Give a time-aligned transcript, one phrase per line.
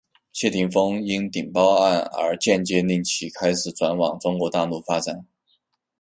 [0.33, 5.27] 谢霆锋因顶包案而间接令其开始转往中国大陆发展。